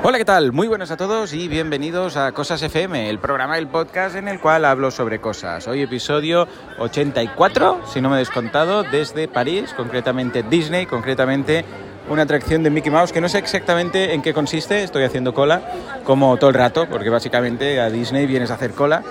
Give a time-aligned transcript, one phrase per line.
[0.00, 0.52] Hola, ¿qué tal?
[0.52, 4.38] Muy buenas a todos y bienvenidos a Cosas FM, el programa del podcast en el
[4.38, 5.66] cual hablo sobre cosas.
[5.66, 6.46] Hoy episodio
[6.78, 11.64] 84, si no me he descontado, desde París, concretamente Disney, concretamente
[12.08, 15.62] una atracción de Mickey Mouse que no sé exactamente en qué consiste, estoy haciendo cola
[16.04, 19.02] como todo el rato, porque básicamente a Disney vienes a hacer cola,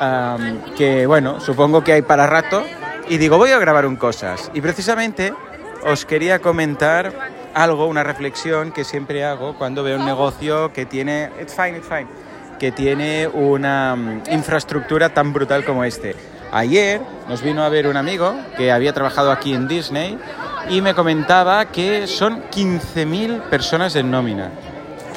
[0.00, 2.64] um, que bueno, supongo que hay para rato,
[3.08, 5.32] y digo, voy a grabar un cosas, y precisamente
[5.86, 7.12] os quería comentar
[7.54, 11.88] algo, una reflexión que siempre hago cuando veo un negocio que tiene, it's fine, it's
[11.88, 12.06] fine,
[12.58, 16.14] que tiene una um, infraestructura tan brutal como este.
[16.52, 20.18] Ayer nos vino a ver un amigo que había trabajado aquí en Disney
[20.68, 24.50] y me comentaba que son 15.000 personas en nómina.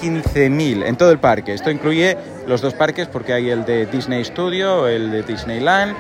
[0.02, 1.54] 15.000 en todo el parque.
[1.54, 5.96] Esto incluye los dos parques porque hay el de Disney Studio, el de Disneyland,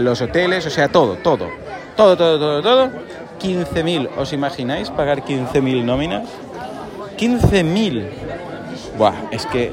[0.00, 1.48] los hoteles, o sea, todo, todo.
[1.96, 2.90] Todo, todo, todo, todo.
[3.42, 4.08] 15.000.
[4.16, 6.28] ¿Os imagináis pagar 15.000 nóminas?
[7.18, 8.06] 15.000.
[8.96, 9.72] Buah, es que...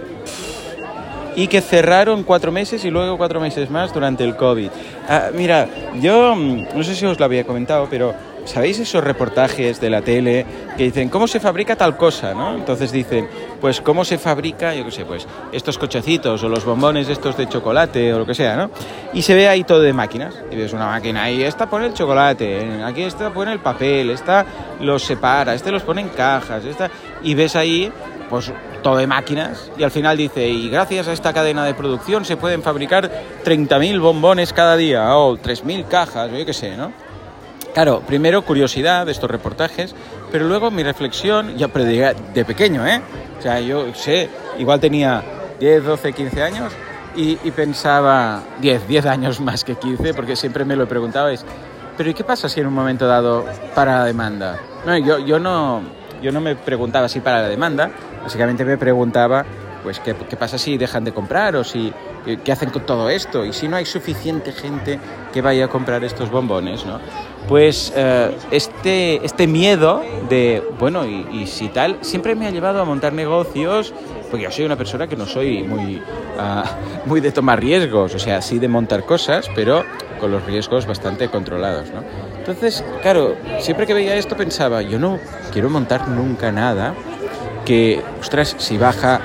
[1.36, 4.70] Y que cerraron cuatro meses y luego cuatro meses más durante el COVID.
[5.08, 5.70] Ah, mira,
[6.02, 8.14] yo mm, no sé si os lo había comentado, pero
[8.46, 10.46] ¿sabéis esos reportajes de la tele
[10.78, 12.56] que dicen cómo se fabrica tal cosa, ¿no?
[12.56, 13.28] Entonces dicen,
[13.60, 17.48] pues cómo se fabrica, yo qué sé, pues estos cochecitos o los bombones estos de
[17.48, 18.72] chocolate o lo que sea, ¿no?
[19.14, 20.36] Y se ve ahí todo de máquinas.
[20.52, 24.46] Y ves una máquina y esta pone el chocolate, aquí esta pone el papel, esta
[24.80, 26.90] los separa, este los pone en cajas, esta
[27.24, 27.92] y ves ahí
[28.30, 28.52] pues
[28.84, 32.38] todo de máquinas y al final dice, y gracias a esta cadena de producción se
[32.38, 33.10] pueden fabricar
[33.44, 36.92] 30.000 bombones cada día o 3.000 cajas, yo qué sé, ¿no?
[37.80, 39.96] Claro, primero curiosidad de estos reportajes,
[40.34, 43.00] pero luego mi reflexión, ya pero de, pequeño, ¿eh?
[43.38, 44.28] O sea, yo sé,
[44.58, 45.24] igual tenía
[45.62, 46.74] 10, 12, 15 años
[47.16, 51.46] y, pensaba, 10, 10 años más que 15, porque siempre me lo he preguntado, es,
[51.96, 54.60] pero ¿y qué pasa si en un momento dado para la demanda?
[54.86, 55.82] No, yo, yo, no,
[56.22, 57.90] yo no me preguntaba si para la demanda,
[58.22, 59.46] básicamente me preguntaba,
[59.84, 61.94] pues, ¿qué, qué pasa si dejan de comprar o si
[62.26, 63.46] ¿Qué hacen con todo esto?
[63.46, 65.00] Y si no hay suficiente gente
[65.34, 67.00] que vaya a comprar estos bombones, ¿no?
[67.50, 72.86] Pues eh, este, este miedo de, bueno, y, si tal, siempre me ha llevado a
[72.86, 73.92] montar negocios,
[74.30, 76.00] porque yo soy una persona que no soy muy,
[76.38, 76.64] ah,
[77.08, 79.84] muy de tomar riesgos, o sea, sí de montar cosas, pero
[80.20, 82.04] con los riesgos bastante controlados, ¿no?
[82.38, 85.18] Entonces, claro, siempre que veía esto pensaba, yo no
[85.52, 86.94] quiero montar nunca nada
[87.66, 89.22] que, ostras, si baja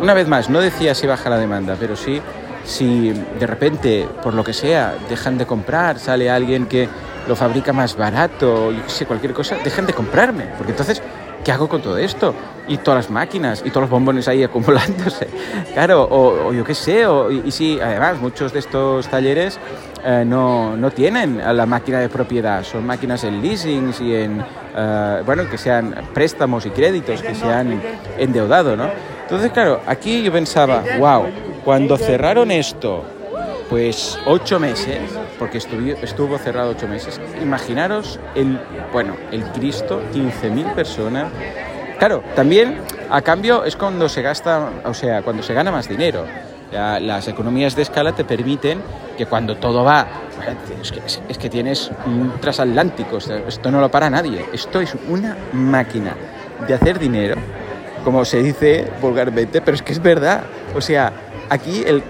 [0.00, 2.20] una vez más, no decía si baja la demanda, pero sí
[2.64, 6.88] si de repente, por lo que sea, dejan de comprar, sale alguien que
[7.26, 11.02] lo fabrica más barato, yo sé, cualquier cosa, dejan de comprarme, porque entonces,
[11.44, 12.34] ¿qué hago con todo esto?
[12.68, 15.28] Y todas las máquinas, y todos los bombones ahí acumulándose,
[15.72, 19.58] claro, o, yo qué sé, o, y, si además muchos de estos talleres
[20.04, 24.44] eh, no, no, tienen la máquina de propiedad, son máquinas en leasing y en,
[24.76, 27.80] eh, bueno, que sean préstamos y créditos, que se han
[28.18, 28.88] endeudado, ¿no?
[29.22, 31.24] Entonces, claro, aquí yo pensaba, wow,
[31.64, 33.04] cuando cerraron esto,
[33.72, 35.00] pues ocho meses,
[35.38, 38.60] porque estuvo, cerrado ocho meses, imaginaros el,
[38.92, 41.32] bueno, el Cristo, 15.000 personas.
[41.98, 46.26] Claro, también a cambio es cuando se gasta, o sea, cuando se gana más dinero.
[46.70, 48.82] las economías de escala te permiten
[49.16, 50.06] que cuando todo va,
[50.82, 51.00] es que,
[51.30, 56.14] es que tienes un transatlántico, esto no lo para nadie, esto es una máquina
[56.68, 57.36] de hacer dinero
[58.04, 60.42] como se dice vulgarmente, pero es que es verdad.
[60.74, 61.12] O sea,
[61.48, 62.02] aquí el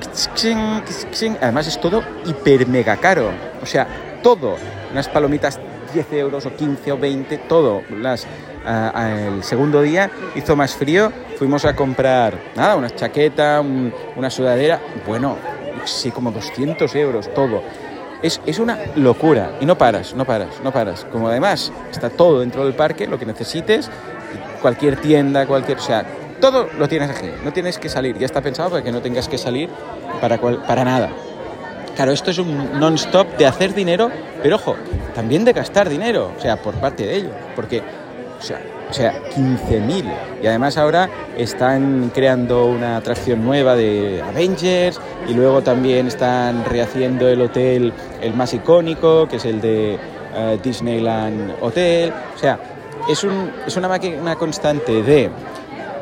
[1.40, 3.30] además es todo hiper mega caro.
[3.62, 3.86] O sea,
[4.22, 4.56] todo.
[4.90, 5.58] Unas palomitas
[5.92, 7.82] 10 euros o 15 o 20, todo.
[7.90, 8.26] Las,
[8.66, 13.62] el segundo día hizo más frío, fuimos a comprar, nada, una chaqueta,
[14.16, 15.36] una sudadera, bueno,
[15.84, 17.62] sí, como 200 euros, todo.
[18.22, 21.04] Es, es, una locura y no paras, no paras, no paras.
[21.10, 23.90] Como además está todo dentro del parque, lo que necesites,
[24.60, 25.78] cualquier tienda, cualquier...
[25.78, 26.06] O sea,
[26.42, 29.28] todo lo tienes aquí, no tienes que salir, ya está pensado para que no tengas
[29.28, 29.70] que salir
[30.20, 31.10] para, para nada.
[31.94, 34.10] Claro, esto es un non-stop de hacer dinero,
[34.42, 34.74] pero ojo,
[35.14, 37.80] también de gastar dinero, o sea, por parte de ellos, porque,
[38.40, 38.60] o sea,
[38.90, 40.12] o sea 15.000.
[40.42, 41.08] Y además ahora
[41.38, 48.34] están creando una atracción nueva de Avengers y luego también están rehaciendo el hotel, el
[48.34, 49.96] más icónico, que es el de
[50.34, 52.12] eh, Disneyland Hotel.
[52.34, 52.58] O sea,
[53.08, 55.30] es, un, es una máquina constante de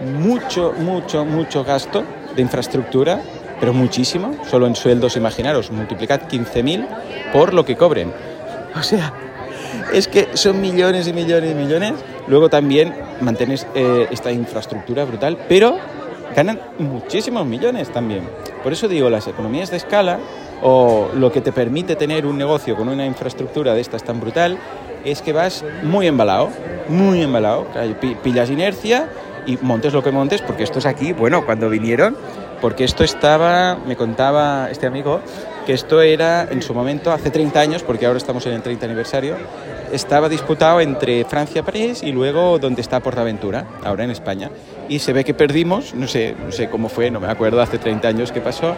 [0.00, 2.04] mucho, mucho, mucho gasto
[2.34, 3.20] de infraestructura,
[3.58, 6.86] pero muchísimo, solo en sueldos, imaginaros, multiplicad 15.000
[7.32, 8.12] por lo que cobren.
[8.74, 9.12] O sea,
[9.92, 11.94] es que son millones y millones y millones.
[12.28, 15.76] Luego también mantienes eh, esta infraestructura brutal, pero
[16.34, 18.28] ganan muchísimos millones también.
[18.62, 20.18] Por eso digo, las economías de escala
[20.62, 24.58] o lo que te permite tener un negocio con una infraestructura de estas tan brutal
[25.04, 26.50] es que vas muy embalado,
[26.88, 27.66] muy embalado.
[28.22, 29.08] Pillas inercia
[29.46, 32.16] y montes lo que montes, porque esto es aquí, bueno, cuando vinieron,
[32.60, 35.20] porque esto estaba, me contaba este amigo,
[35.66, 38.86] que esto era en su momento, hace 30 años, porque ahora estamos en el 30
[38.86, 39.36] aniversario,
[39.92, 44.50] estaba disputado entre Francia, París y luego donde está Portaventura, ahora en España.
[44.88, 47.78] Y se ve que perdimos, no sé, no sé cómo fue, no me acuerdo hace
[47.78, 48.74] 30 años qué pasó,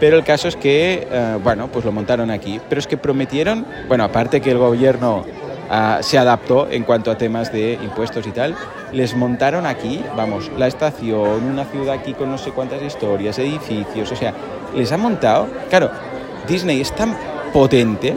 [0.00, 2.60] pero el caso es que, eh, bueno, pues lo montaron aquí.
[2.68, 5.24] Pero es que prometieron, bueno, aparte que el gobierno
[5.70, 8.54] ah, se adaptó en cuanto a temas de impuestos y tal,
[8.92, 14.10] les montaron aquí, vamos, la estación, una ciudad aquí con no sé cuántas historias, edificios,
[14.12, 14.32] o sea,
[14.74, 15.90] les han montado, claro,
[16.46, 17.16] Disney es tan
[17.52, 18.14] potente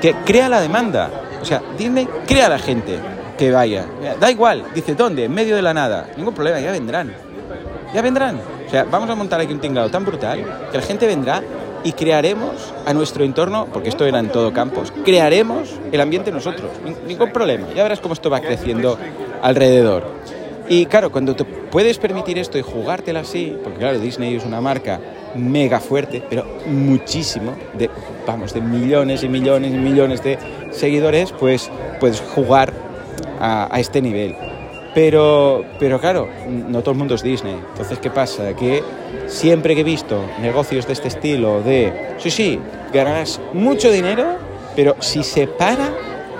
[0.00, 1.10] que crea la demanda.
[1.40, 2.98] O sea, Disney crea a la gente
[3.36, 3.86] que vaya.
[4.20, 5.24] Da igual, dice, ¿dónde?
[5.24, 6.08] En medio de la nada.
[6.16, 7.12] Ningún problema, ya vendrán.
[7.92, 8.40] Ya vendrán.
[8.66, 11.42] O sea, vamos a montar aquí un tinglado tan brutal que la gente vendrá
[11.84, 16.70] y crearemos a nuestro entorno, porque esto era en todo campos, crearemos el ambiente nosotros.
[17.06, 17.68] Ningún problema.
[17.74, 18.98] Ya verás cómo esto va creciendo
[19.42, 20.04] alrededor.
[20.68, 24.62] Y claro, cuando te puedes permitir esto y jugártela así, porque claro, Disney es una
[24.62, 24.98] marca
[25.34, 27.90] mega fuerte, pero muchísimo, de,
[28.26, 30.38] vamos, de millones y millones y millones de
[30.70, 31.70] seguidores, pues
[32.00, 32.72] puedes jugar
[33.40, 34.34] a, este nivel.
[34.94, 37.56] Pero, pero claro, no todo el mundo es Disney.
[37.72, 38.54] Entonces, ¿qué pasa?
[38.54, 38.82] Que
[39.26, 42.60] siempre que he visto negocios de este estilo, de, sí, sí,
[42.92, 44.36] ganarás mucho dinero,
[44.76, 45.88] pero si se para,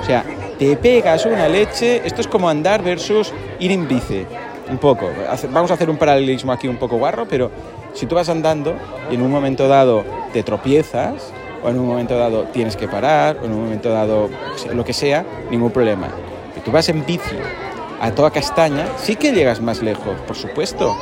[0.00, 0.24] o sea,
[0.56, 4.24] te pegas una leche, esto es como andar versus ir en bici,
[4.70, 5.08] un poco.
[5.50, 7.50] Vamos a hacer un paralelismo aquí un poco guarro, pero
[7.92, 8.74] si tú vas andando
[9.10, 11.32] y en un momento dado te tropiezas,
[11.64, 14.28] o en un momento dado tienes que parar, o en un momento dado
[14.72, 16.08] lo que sea, ningún problema.
[16.54, 17.36] Si tú vas en bici
[18.00, 20.96] a toda castaña, sí que llegas más lejos, por supuesto.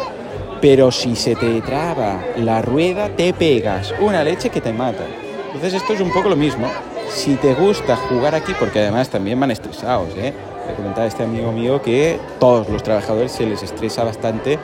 [0.61, 5.05] Pero si se te traba la rueda, te pegas una leche que te mata.
[5.47, 6.69] Entonces esto es un poco lo mismo.
[7.09, 10.33] Si te gusta jugar aquí, porque además también van estresados, ¿eh?
[10.69, 14.59] Le comentaba este amigo mío que todos los trabajadores se les estresa bastante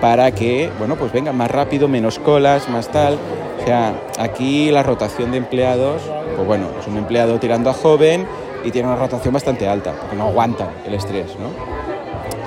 [0.00, 3.16] para que, bueno, pues vengan más rápido, menos colas, más tal.
[3.60, 6.02] O sea, aquí la rotación de empleados,
[6.34, 8.26] pues bueno, es un empleado tirando a joven
[8.64, 11.50] y tiene una rotación bastante alta, porque no aguantan el estrés, ¿no?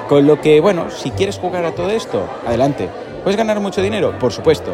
[0.07, 2.89] Con lo que, bueno, si quieres jugar a todo esto, adelante.
[3.23, 4.17] ¿Puedes ganar mucho dinero?
[4.17, 4.73] Por supuesto.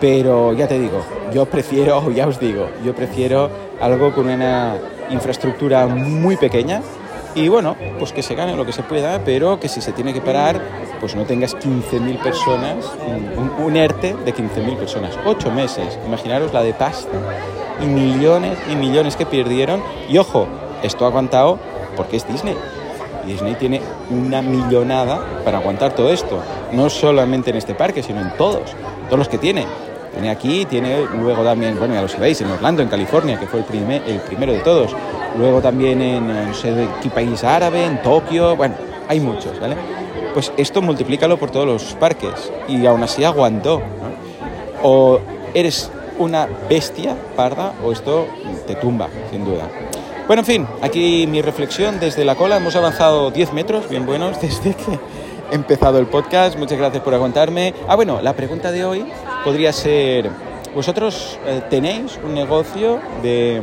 [0.00, 1.00] Pero ya te digo,
[1.32, 3.48] yo prefiero, ya os digo, yo prefiero
[3.80, 4.76] algo con una
[5.10, 6.82] infraestructura muy pequeña,
[7.36, 10.12] y bueno, pues que se gane lo que se pueda, pero que si se tiene
[10.12, 10.60] que parar,
[11.00, 15.18] pues no tengas 15.000 personas, un, un, ERTE de 15.000 personas.
[15.24, 17.18] Ocho meses, imaginaros la de pasta
[17.82, 19.82] y millones y millones que perdieron.
[20.08, 20.46] Y ojo,
[20.84, 21.58] esto ha aguantado
[21.96, 22.56] porque es Disney.
[23.26, 26.40] Disney tiene una millonada para aguantar todo esto.
[26.72, 28.70] No solamente en este parque, sino en todos,
[29.06, 29.66] todos los que tiene.
[30.12, 33.60] Tiene aquí, tiene luego también, bueno, ya lo sabéis, en Orlando, en California, que fue
[33.60, 34.94] el, primer, el primero de todos.
[35.36, 38.76] Luego también en, no sé qué país árabe, en Tokio, bueno,
[39.08, 39.76] hay muchos, ¿vale?
[40.32, 43.82] Pues esto multiplícalo por todos los parques y aún así aguantó.
[44.82, 45.18] O
[45.54, 48.26] eres una bestia parda o esto
[48.66, 49.68] te tumba, sin duda.
[50.26, 52.56] Bueno, en fin, aquí mi reflexión desde la cola.
[52.56, 54.98] Hemos avanzado 10 metros, bien buenos, desde que
[55.50, 56.56] he empezado el podcast.
[56.58, 57.74] Muchas gracias por aguantarme.
[57.86, 59.04] Ah, bueno, la pregunta de hoy
[59.44, 60.30] podría ser,
[60.74, 63.60] ¿vosotros eh, tenéis un negocio de,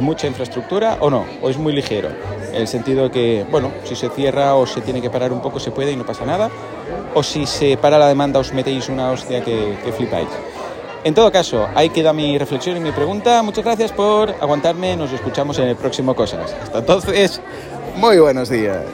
[0.00, 1.26] mucha infraestructura o no?
[1.42, 2.08] ¿O es muy ligero?
[2.48, 5.60] En el sentido que, bueno, si se cierra o se tiene que parar un poco
[5.60, 6.48] se puede y no pasa nada.
[7.12, 10.28] O si se para la demanda os metéis una hostia que, que flipáis.
[11.02, 13.42] En todo caso, ahí queda mi reflexión y mi pregunta.
[13.42, 14.96] Muchas gracias por aguantarme.
[14.96, 16.54] Nos escuchamos en el próximo Cosas.
[16.62, 17.40] Hasta entonces,
[17.96, 18.84] muy buenos días.